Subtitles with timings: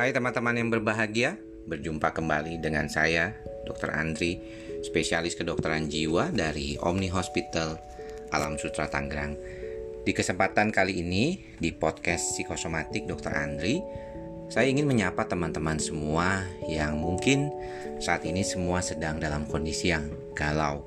[0.00, 1.36] Hai teman-teman yang berbahagia,
[1.68, 3.36] berjumpa kembali dengan saya,
[3.68, 3.92] Dr.
[3.92, 4.40] Andri,
[4.80, 7.76] spesialis kedokteran jiwa dari Omni Hospital
[8.32, 9.36] Alam Sutra Tangerang.
[10.00, 13.28] Di kesempatan kali ini, di podcast psikosomatik Dr.
[13.28, 13.84] Andri,
[14.48, 17.52] saya ingin menyapa teman-teman semua yang mungkin
[18.00, 20.80] saat ini semua sedang dalam kondisi yang galau.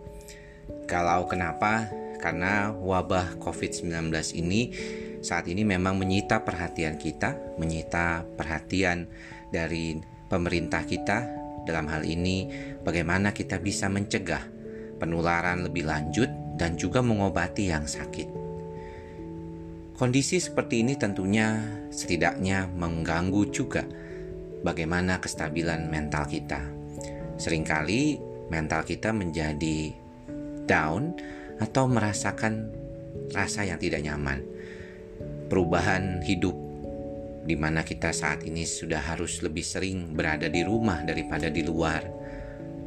[0.89, 1.85] Galau kenapa?
[2.17, 4.09] Karena wabah COVID-19
[4.41, 4.73] ini
[5.23, 9.07] saat ini memang menyita perhatian kita, menyita perhatian
[9.55, 9.95] dari
[10.27, 11.41] pemerintah kita.
[11.63, 12.51] Dalam hal ini,
[12.83, 14.43] bagaimana kita bisa mencegah
[14.99, 16.27] penularan lebih lanjut
[16.59, 18.43] dan juga mengobati yang sakit.
[19.95, 21.55] Kondisi seperti ini tentunya
[21.87, 23.87] setidaknya mengganggu juga
[24.59, 26.59] bagaimana kestabilan mental kita.
[27.39, 28.19] Seringkali
[28.51, 29.95] mental kita menjadi
[30.67, 31.15] down
[31.63, 32.75] atau merasakan
[33.31, 34.43] rasa yang tidak nyaman
[35.47, 36.55] perubahan hidup
[37.43, 42.07] di mana kita saat ini sudah harus lebih sering berada di rumah daripada di luar.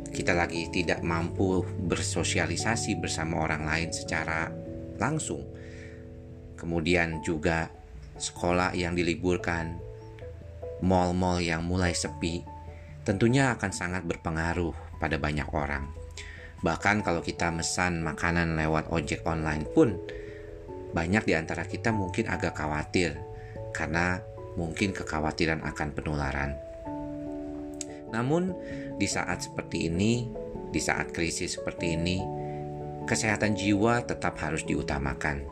[0.09, 4.49] Kita lagi tidak mampu bersosialisasi bersama orang lain secara
[4.97, 5.45] langsung.
[6.57, 7.69] Kemudian juga
[8.17, 9.77] sekolah yang diliburkan,
[10.81, 12.41] mal-mal yang mulai sepi,
[13.05, 15.93] tentunya akan sangat berpengaruh pada banyak orang.
[16.65, 20.01] Bahkan kalau kita mesan makanan lewat ojek online pun,
[20.97, 23.21] banyak di antara kita mungkin agak khawatir
[23.77, 24.25] karena
[24.57, 26.57] mungkin kekhawatiran akan penularan.
[28.17, 28.57] Namun,
[28.97, 30.25] di saat seperti ini,
[30.73, 32.17] di saat krisis seperti ini,
[33.05, 35.45] kesehatan jiwa tetap harus diutamakan.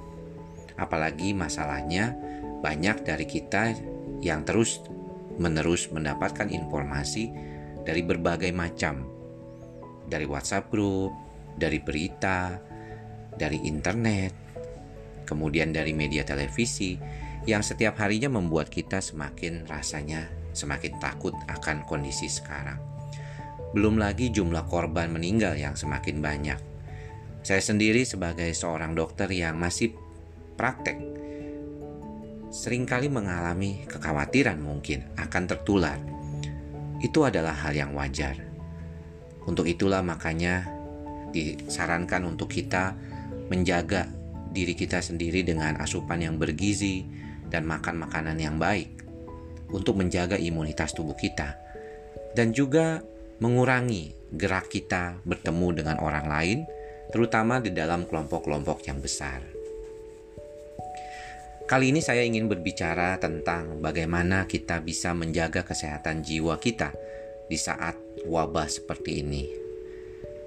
[0.81, 2.17] Apalagi masalahnya,
[2.65, 3.77] banyak dari kita
[4.25, 4.81] yang terus
[5.37, 7.29] menerus mendapatkan informasi
[7.85, 9.05] dari berbagai macam,
[10.09, 11.13] dari WhatsApp group,
[11.61, 12.57] dari berita,
[13.37, 14.44] dari internet,
[15.25, 16.97] kemudian dari media televisi
[17.45, 22.79] yang setiap harinya membuat kita semakin rasanya semakin takut akan kondisi sekarang.
[23.75, 26.61] Belum lagi jumlah korban meninggal yang semakin banyak.
[27.45, 29.93] Saya sendiri sebagai seorang dokter yang masih
[30.55, 30.97] praktek
[32.55, 35.99] sering kali mengalami kekhawatiran mungkin akan tertular.
[37.03, 38.39] Itu adalah hal yang wajar.
[39.45, 40.71] Untuk itulah makanya
[41.35, 42.95] disarankan untuk kita
[43.51, 44.07] menjaga
[44.55, 47.03] diri kita sendiri dengan asupan yang bergizi
[47.51, 49.03] dan makan makanan yang baik
[49.75, 51.59] untuk menjaga imunitas tubuh kita
[52.39, 53.03] dan juga
[53.43, 56.59] mengurangi gerak kita bertemu dengan orang lain
[57.11, 59.43] terutama di dalam kelompok-kelompok yang besar.
[61.65, 66.93] Kali ini saya ingin berbicara tentang bagaimana kita bisa menjaga kesehatan jiwa kita
[67.49, 67.97] di saat
[68.29, 69.49] wabah seperti ini.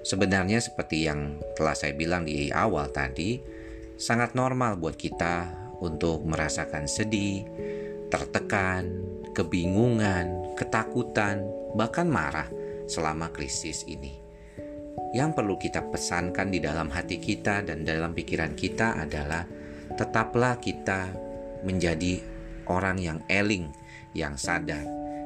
[0.06, 3.34] Sebenarnya seperti yang telah saya bilang di awal tadi,
[3.98, 5.50] sangat normal buat kita
[5.82, 7.42] untuk merasakan sedih,
[8.08, 8.86] tertekan,
[9.34, 11.42] kebingungan, ketakutan,
[11.74, 12.46] bahkan marah
[12.86, 14.22] selama krisis ini.
[15.12, 19.42] Yang perlu kita pesankan di dalam hati kita dan dalam pikiran kita adalah
[19.98, 21.10] tetaplah kita
[21.66, 22.22] menjadi
[22.70, 23.74] orang yang eling,
[24.14, 24.84] yang sadar,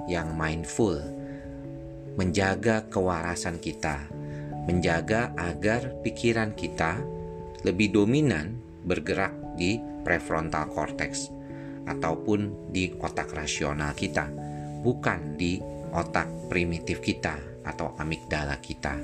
[0.09, 0.97] yang mindful,
[2.17, 4.09] menjaga kewarasan kita,
[4.65, 7.03] menjaga agar pikiran kita
[7.63, 11.31] lebih dominan bergerak di prefrontal cortex
[11.87, 14.31] ataupun di otak rasional kita,
[14.83, 15.59] bukan di
[15.95, 18.99] otak primitif kita atau amigdala kita.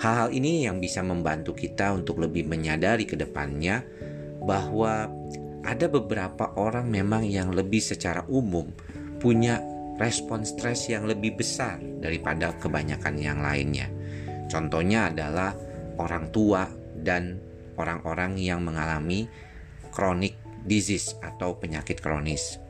[0.00, 3.84] Hal-hal ini yang bisa membantu kita untuk lebih menyadari ke depannya
[4.40, 5.12] bahwa
[5.60, 8.72] ada beberapa orang memang yang lebih secara umum
[9.20, 9.60] punya
[10.00, 13.92] respon stres yang lebih besar daripada kebanyakan yang lainnya.
[14.48, 15.52] Contohnya adalah
[16.00, 16.64] orang tua
[16.96, 17.49] dan
[17.80, 19.24] orang-orang yang mengalami
[19.88, 20.36] chronic
[20.68, 22.60] disease atau penyakit kronis.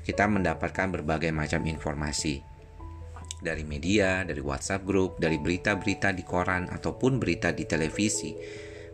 [0.00, 2.40] Kita mendapatkan berbagai macam informasi
[3.40, 8.36] dari media, dari WhatsApp group, dari berita-berita di koran ataupun berita di televisi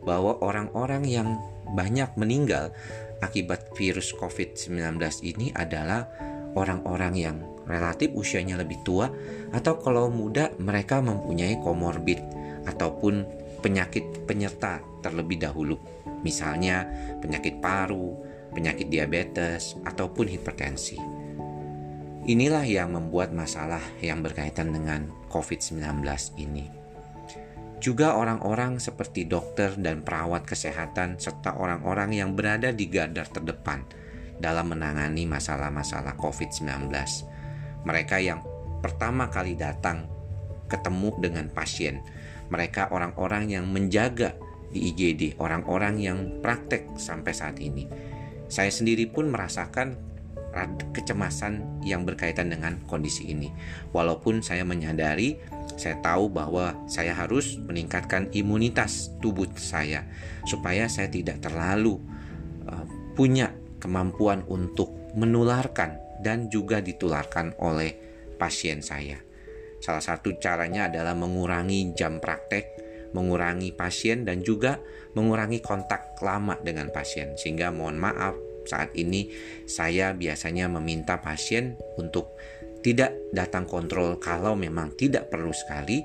[0.07, 1.28] bahwa orang-orang yang
[1.75, 2.71] banyak meninggal
[3.19, 6.07] akibat virus COVID-19 ini adalah
[6.54, 9.10] orang-orang yang relatif usianya lebih tua
[9.51, 12.22] atau kalau muda mereka mempunyai komorbid
[12.71, 13.27] ataupun
[13.66, 15.74] penyakit penyerta terlebih dahulu,
[16.22, 16.86] misalnya
[17.18, 18.15] penyakit paru,
[18.54, 20.95] penyakit diabetes, ataupun hipertensi.
[22.30, 25.83] Inilah yang membuat masalah yang berkaitan dengan COVID-19
[26.39, 26.71] ini.
[27.83, 33.83] Juga orang-orang seperti dokter dan perawat kesehatan serta orang-orang yang berada di garda terdepan
[34.39, 36.86] dalam menangani masalah-masalah COVID-19.
[37.83, 38.47] Mereka yang
[38.78, 40.07] pertama kali datang
[40.66, 42.03] ketemu dengan pasien
[42.53, 44.34] mereka orang-orang yang menjaga
[44.71, 47.87] di IGD, orang-orang yang praktek sampai saat ini.
[48.47, 50.07] Saya sendiri pun merasakan
[50.97, 53.53] kecemasan yang berkaitan dengan kondisi ini.
[53.93, 55.37] Walaupun saya menyadari,
[55.77, 60.09] saya tahu bahwa saya harus meningkatkan imunitas tubuh saya
[60.49, 62.01] supaya saya tidak terlalu
[62.65, 67.92] uh, punya kemampuan untuk menularkan dan juga ditularkan oleh
[68.41, 69.26] pasien saya.
[69.86, 72.74] Salah satu caranya adalah mengurangi jam praktek,
[73.15, 74.83] mengurangi pasien dan juga
[75.15, 77.38] mengurangi kontak lama dengan pasien.
[77.38, 78.34] Sehingga mohon maaf
[78.66, 79.30] saat ini
[79.62, 82.34] saya biasanya meminta pasien untuk
[82.83, 86.03] tidak datang kontrol kalau memang tidak perlu sekali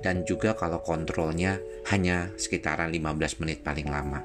[0.00, 1.60] dan juga kalau kontrolnya
[1.92, 4.24] hanya sekitaran 15 menit paling lama.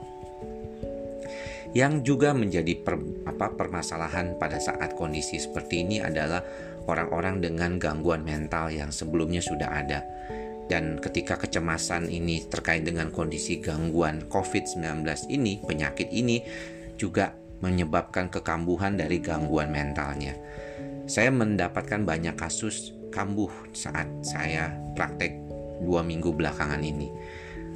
[1.74, 6.46] Yang juga menjadi per, apa permasalahan pada saat kondisi seperti ini adalah
[6.88, 10.00] orang-orang dengan gangguan mental yang sebelumnya sudah ada.
[10.64, 16.40] Dan ketika kecemasan ini terkait dengan kondisi gangguan COVID-19 ini, penyakit ini
[16.96, 20.36] juga menyebabkan kekambuhan dari gangguan mentalnya.
[21.04, 25.36] Saya mendapatkan banyak kasus kambuh saat saya praktek
[25.84, 27.12] dua minggu belakangan ini.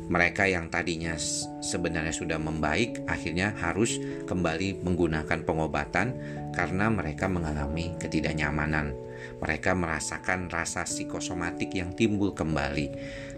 [0.07, 1.19] Mereka yang tadinya
[1.59, 6.15] sebenarnya sudah membaik, akhirnya harus kembali menggunakan pengobatan
[6.55, 8.95] karena mereka mengalami ketidaknyamanan.
[9.43, 12.87] Mereka merasakan rasa psikosomatik yang timbul kembali,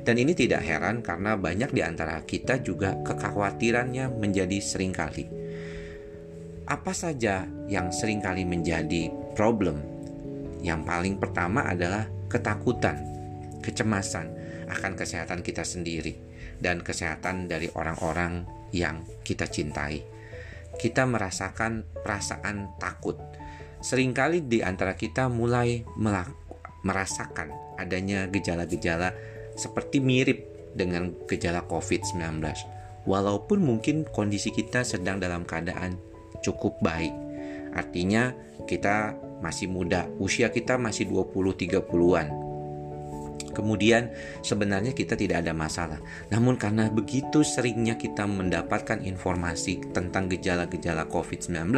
[0.05, 5.49] dan ini tidak heran karena banyak di antara kita juga kekhawatirannya menjadi sering kali
[6.69, 9.81] apa saja yang sering kali menjadi problem?
[10.61, 13.01] Yang paling pertama adalah ketakutan,
[13.65, 14.29] kecemasan
[14.69, 16.28] akan kesehatan kita sendiri
[16.59, 18.45] dan kesehatan dari orang-orang
[18.75, 20.03] yang kita cintai.
[20.79, 23.19] Kita merasakan perasaan takut.
[23.79, 25.83] Seringkali di antara kita mulai
[26.83, 29.15] merasakan adanya gejala-gejala
[29.55, 32.43] seperti mirip dengan gejala COVID-19.
[33.07, 35.95] Walaupun mungkin kondisi kita sedang dalam keadaan
[36.43, 37.11] cukup baik.
[37.75, 38.35] Artinya
[38.67, 42.48] kita masih muda, usia kita masih 20-30-an.
[43.49, 44.13] Kemudian
[44.45, 45.99] sebenarnya kita tidak ada masalah.
[46.29, 51.73] Namun karena begitu seringnya kita mendapatkan informasi tentang gejala-gejala COVID-19,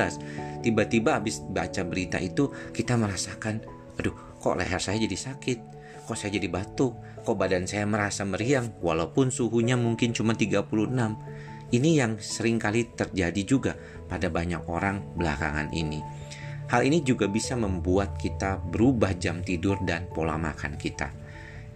[0.66, 3.64] tiba-tiba habis baca berita itu kita merasakan,
[3.98, 5.60] aduh kok leher saya jadi sakit,
[6.06, 10.68] kok saya jadi batuk, kok badan saya merasa meriang walaupun suhunya mungkin cuma 36.
[11.72, 13.80] Ini yang sering kali terjadi juga
[14.12, 16.04] pada banyak orang belakangan ini.
[16.68, 21.21] Hal ini juga bisa membuat kita berubah jam tidur dan pola makan kita.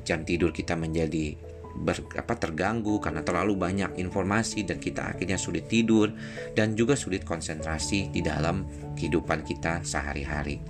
[0.05, 1.33] Jam tidur kita menjadi
[1.75, 6.13] ber, apa, terganggu karena terlalu banyak informasi dan kita akhirnya sulit tidur
[6.55, 8.63] dan juga sulit konsentrasi di dalam
[8.95, 10.61] kehidupan kita sehari-hari.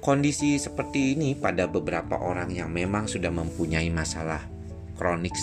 [0.00, 4.40] Kondisi seperti ini pada beberapa orang yang memang sudah mempunyai masalah
[4.96, 5.36] kronik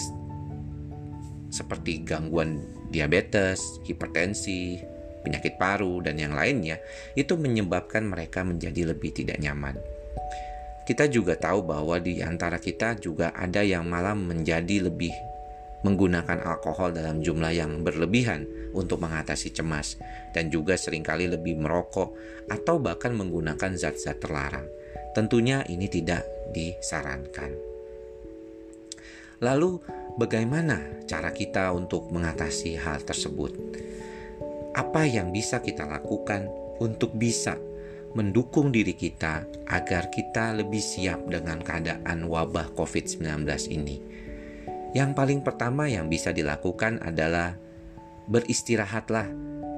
[1.53, 4.81] seperti gangguan diabetes, hipertensi,
[5.21, 6.79] penyakit paru, dan yang lainnya,
[7.13, 9.75] itu menyebabkan mereka menjadi lebih tidak nyaman.
[10.87, 15.11] Kita juga tahu bahwa di antara kita juga ada yang malah menjadi lebih
[15.83, 19.99] menggunakan alkohol dalam jumlah yang berlebihan untuk mengatasi cemas
[20.31, 22.15] dan juga sering kali lebih merokok
[22.47, 24.65] atau bahkan menggunakan zat-zat terlarang.
[25.11, 26.23] Tentunya ini tidak
[26.55, 27.51] disarankan.
[29.43, 29.83] Lalu
[30.17, 33.53] Bagaimana cara kita untuk mengatasi hal tersebut?
[34.73, 36.49] Apa yang bisa kita lakukan
[36.81, 37.53] untuk bisa
[38.15, 43.97] mendukung diri kita agar kita lebih siap dengan keadaan wabah COVID-19 ini?
[44.95, 47.55] Yang paling pertama yang bisa dilakukan adalah
[48.27, 49.27] beristirahatlah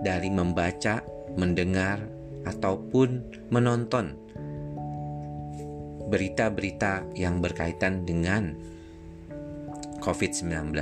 [0.06, 1.02] dari membaca,
[1.36, 3.10] mendengar, ataupun
[3.52, 4.16] menonton
[6.10, 8.58] berita-berita yang berkaitan dengan
[10.02, 10.74] COVID-19,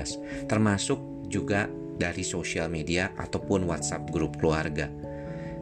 [0.47, 4.87] termasuk juga dari sosial media ataupun WhatsApp grup keluarga.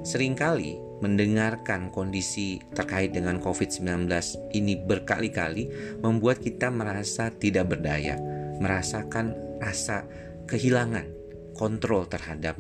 [0.06, 4.08] Seringkali mendengarkan kondisi terkait dengan COVID-19
[4.56, 8.16] ini berkali-kali membuat kita merasa tidak berdaya,
[8.60, 10.08] merasakan rasa
[10.48, 11.08] kehilangan
[11.56, 12.56] kontrol terhadap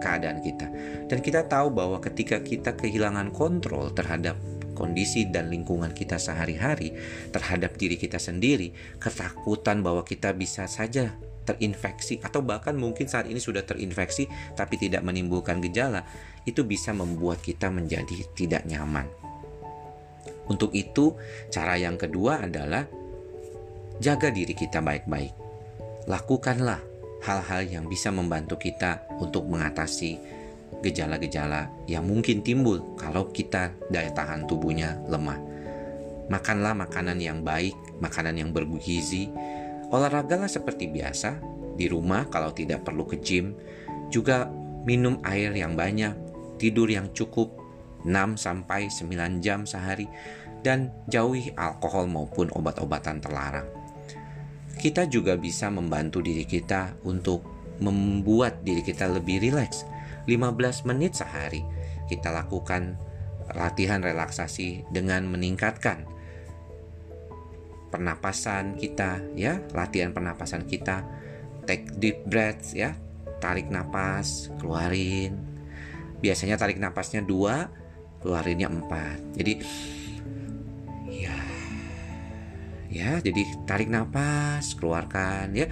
[0.00, 0.68] keadaan kita.
[1.08, 4.36] Dan kita tahu bahwa ketika kita kehilangan kontrol terhadap
[4.76, 6.94] kondisi dan lingkungan kita sehari-hari
[7.34, 8.70] terhadap diri kita sendiri,
[9.02, 11.16] ketakutan bahwa kita bisa saja
[11.48, 16.04] terinfeksi atau bahkan mungkin saat ini sudah terinfeksi tapi tidak menimbulkan gejala,
[16.44, 19.08] itu bisa membuat kita menjadi tidak nyaman.
[20.48, 21.16] Untuk itu,
[21.52, 22.84] cara yang kedua adalah
[24.00, 25.32] jaga diri kita baik-baik.
[26.08, 26.80] Lakukanlah
[27.24, 30.16] hal-hal yang bisa membantu kita untuk mengatasi
[30.80, 35.36] gejala-gejala yang mungkin timbul kalau kita daya tahan tubuhnya lemah.
[36.28, 39.32] Makanlah makanan yang baik, makanan yang bergizi.
[39.88, 41.40] Olahragalah seperti biasa
[41.78, 43.56] di rumah kalau tidak perlu ke gym.
[44.12, 44.48] Juga
[44.84, 46.16] minum air yang banyak,
[46.60, 47.56] tidur yang cukup,
[48.36, 50.08] sampai 9 jam sehari
[50.64, 53.68] dan jauhi alkohol maupun obat-obatan terlarang.
[54.78, 57.42] Kita juga bisa membantu diri kita untuk
[57.82, 59.82] membuat diri kita lebih rileks.
[60.28, 61.64] 15 menit sehari
[62.06, 62.96] kita lakukan
[63.56, 66.04] latihan relaksasi dengan meningkatkan
[67.88, 71.04] pernapasan kita ya, latihan pernapasan kita.
[71.68, 72.96] Take deep breaths ya,
[73.40, 75.36] tarik napas, keluarin.
[76.18, 77.68] Biasanya tarik napasnya dua,
[78.24, 79.18] keluarinnya empat.
[79.36, 79.52] Jadi
[81.12, 81.38] ya,
[82.88, 85.68] ya, jadi tarik napas, keluarkan ya.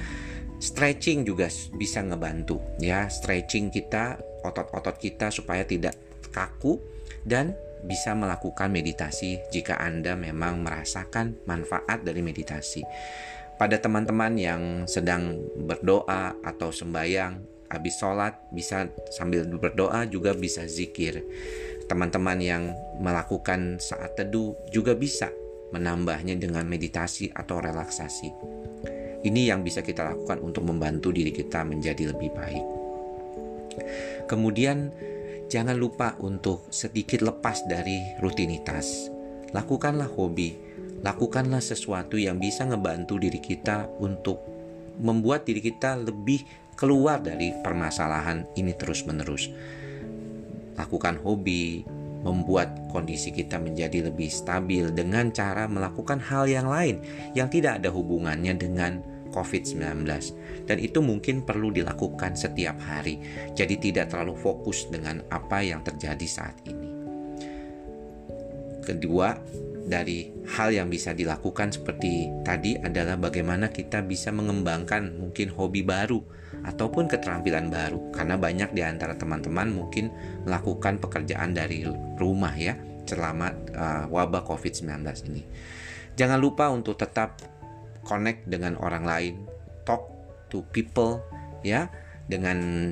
[0.56, 5.96] Stretching juga bisa ngebantu ya, stretching kita, otot-otot kita supaya tidak
[6.32, 6.80] kaku
[7.24, 7.52] dan
[7.86, 12.82] bisa melakukan meditasi jika Anda memang merasakan manfaat dari meditasi.
[13.56, 17.40] Pada teman-teman yang sedang berdoa atau sembahyang,
[17.72, 21.24] habis sholat bisa sambil berdoa juga bisa zikir.
[21.88, 25.32] Teman-teman yang melakukan saat teduh juga bisa
[25.72, 28.28] menambahnya dengan meditasi atau relaksasi.
[29.24, 32.66] Ini yang bisa kita lakukan untuk membantu diri kita menjadi lebih baik.
[34.30, 34.92] Kemudian
[35.46, 39.06] Jangan lupa untuk sedikit lepas dari rutinitas.
[39.54, 40.58] Lakukanlah hobi,
[41.06, 44.42] lakukanlah sesuatu yang bisa ngebantu diri kita untuk
[44.98, 46.42] membuat diri kita lebih
[46.74, 49.46] keluar dari permasalahan ini terus-menerus.
[50.74, 51.86] Lakukan hobi,
[52.26, 56.98] membuat kondisi kita menjadi lebih stabil dengan cara melakukan hal yang lain
[57.38, 58.98] yang tidak ada hubungannya dengan
[59.36, 60.08] COVID-19
[60.64, 63.20] dan itu mungkin perlu dilakukan setiap hari.
[63.52, 66.88] Jadi tidak terlalu fokus dengan apa yang terjadi saat ini.
[68.80, 69.36] Kedua,
[69.86, 76.18] dari hal yang bisa dilakukan seperti tadi adalah bagaimana kita bisa mengembangkan mungkin hobi baru
[76.66, 80.10] ataupun keterampilan baru karena banyak di antara teman-teman mungkin
[80.42, 81.86] melakukan pekerjaan dari
[82.18, 82.74] rumah ya
[83.06, 84.90] selama uh, wabah COVID-19
[85.30, 85.42] ini.
[86.18, 87.38] Jangan lupa untuk tetap
[88.06, 89.34] connect dengan orang lain,
[89.82, 90.06] talk
[90.48, 91.18] to people
[91.66, 91.90] ya
[92.30, 92.90] dengan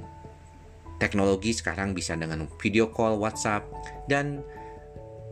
[0.98, 3.66] teknologi sekarang bisa dengan video call, WhatsApp
[4.10, 4.42] dan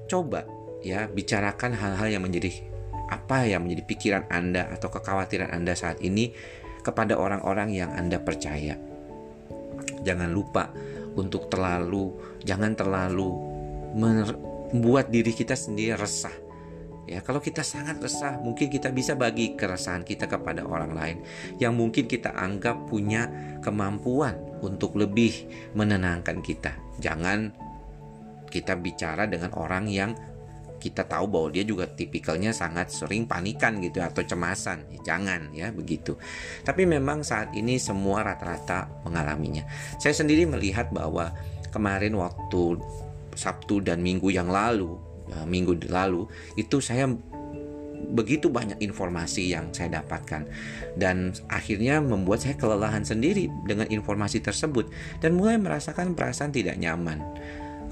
[0.07, 0.47] coba
[0.83, 2.51] ya bicarakan hal-hal yang menjadi
[3.11, 6.33] apa yang menjadi pikiran Anda atau kekhawatiran Anda saat ini
[6.83, 8.75] kepada orang-orang yang Anda percaya.
[10.03, 10.73] Jangan lupa
[11.15, 13.31] untuk terlalu jangan terlalu
[13.95, 16.33] membuat diri kita sendiri resah
[17.03, 21.19] Ya, kalau kita sangat resah, mungkin kita bisa bagi keresahan kita kepada orang lain
[21.59, 23.27] yang mungkin kita anggap punya
[23.59, 26.79] kemampuan untuk lebih menenangkan kita.
[27.03, 27.51] Jangan
[28.47, 30.15] kita bicara dengan orang yang
[30.83, 34.87] kita tahu bahwa dia juga tipikalnya sangat sering panikan gitu atau cemasan.
[34.91, 36.15] Ya, jangan ya begitu.
[36.63, 39.67] Tapi memang saat ini semua rata-rata mengalaminya.
[39.99, 41.35] Saya sendiri melihat bahwa
[41.71, 42.83] kemarin waktu
[43.35, 47.09] Sabtu dan Minggu yang lalu uh, minggu lalu itu saya
[48.13, 50.45] begitu banyak informasi yang saya dapatkan.
[50.99, 54.93] Dan akhirnya membuat saya kelelahan sendiri dengan informasi tersebut.
[55.23, 57.23] Dan mulai merasakan perasaan tidak nyaman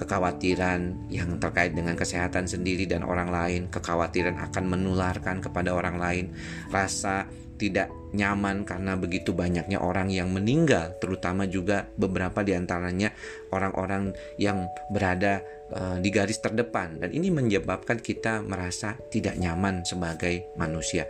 [0.00, 6.32] kekhawatiran yang terkait dengan kesehatan sendiri dan orang lain, kekhawatiran akan menularkan kepada orang lain,
[6.72, 7.28] rasa
[7.60, 13.12] tidak nyaman karena begitu banyaknya orang yang meninggal, terutama juga beberapa di antaranya
[13.52, 15.44] orang-orang yang berada
[15.76, 21.04] uh, di garis terdepan dan ini menyebabkan kita merasa tidak nyaman sebagai manusia.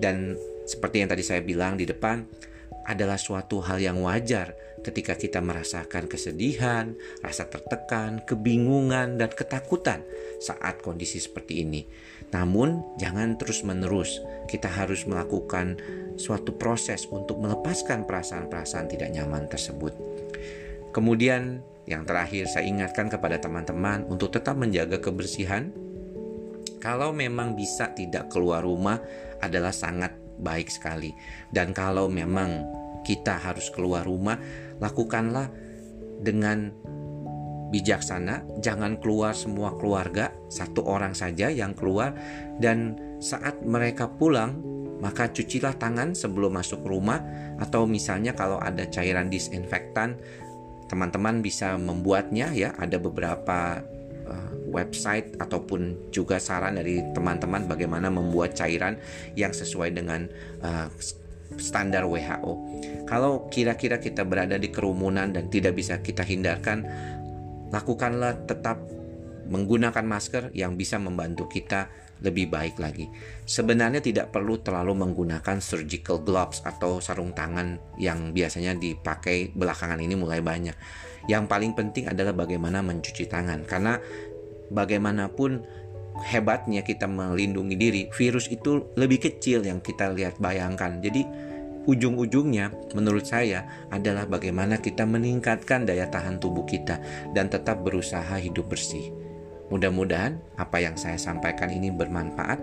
[0.00, 2.24] Dan seperti yang tadi saya bilang di depan,
[2.90, 10.00] adalah suatu hal yang wajar ketika kita merasakan kesedihan, rasa tertekan, kebingungan, dan ketakutan
[10.40, 11.84] saat kondisi seperti ini.
[12.30, 15.78] Namun, jangan terus-menerus kita harus melakukan
[16.14, 19.94] suatu proses untuk melepaskan perasaan-perasaan tidak nyaman tersebut.
[20.94, 25.74] Kemudian, yang terakhir, saya ingatkan kepada teman-teman untuk tetap menjaga kebersihan.
[26.78, 29.02] Kalau memang bisa tidak keluar rumah,
[29.42, 31.12] adalah sangat baik sekali,
[31.52, 32.64] dan kalau memang
[33.04, 34.40] kita harus keluar rumah,
[34.80, 35.52] lakukanlah
[36.20, 36.72] dengan
[37.70, 42.12] bijaksana, jangan keluar semua keluarga, satu orang saja yang keluar.
[42.58, 44.58] Dan saat mereka pulang
[45.00, 47.24] maka cucilah tangan sebelum masuk rumah.
[47.56, 50.20] Atau misalnya kalau ada cairan disinfektan
[50.86, 52.76] teman-teman bisa membuatnya ya.
[52.76, 53.80] Ada beberapa
[54.28, 59.00] uh, website ataupun juga saran dari teman-teman bagaimana membuat cairan
[59.34, 60.28] yang sesuai dengan
[60.60, 60.92] uh,
[61.58, 62.52] standar WHO.
[63.08, 66.86] Kalau kira-kira kita berada di kerumunan dan tidak bisa kita hindarkan,
[67.70, 68.82] lakukanlah tetap
[69.50, 73.08] menggunakan masker yang bisa membantu kita lebih baik lagi.
[73.48, 80.14] Sebenarnya tidak perlu terlalu menggunakan surgical gloves atau sarung tangan yang biasanya dipakai belakangan ini
[80.14, 80.76] mulai banyak.
[81.26, 83.96] Yang paling penting adalah bagaimana mencuci tangan karena
[84.70, 85.64] bagaimanapun
[86.20, 91.00] hebatnya kita melindungi diri, virus itu lebih kecil yang kita lihat bayangkan.
[91.00, 91.24] Jadi
[91.88, 97.00] ujung-ujungnya menurut saya adalah bagaimana kita meningkatkan daya tahan tubuh kita
[97.32, 99.12] dan tetap berusaha hidup bersih.
[99.70, 102.58] Mudah-mudahan apa yang saya sampaikan ini bermanfaat,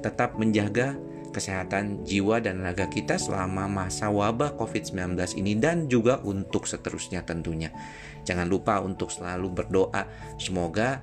[0.00, 0.94] tetap menjaga
[1.34, 7.74] kesehatan jiwa dan raga kita selama masa wabah COVID-19 ini dan juga untuk seterusnya tentunya.
[8.22, 10.06] Jangan lupa untuk selalu berdoa
[10.38, 11.02] semoga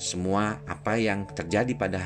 [0.00, 2.02] semua apa yang terjadi pada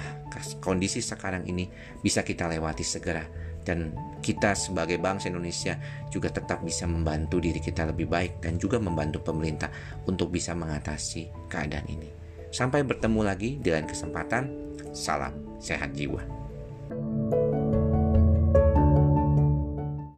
[0.61, 1.71] kondisi sekarang ini
[2.05, 3.93] bisa kita lewati segera dan
[4.25, 5.77] kita sebagai bangsa Indonesia
[6.09, 9.69] juga tetap bisa membantu diri kita lebih baik dan juga membantu pemerintah
[10.09, 12.09] untuk bisa mengatasi keadaan ini.
[12.49, 14.73] Sampai bertemu lagi lain kesempatan.
[14.97, 16.25] Salam sehat jiwa.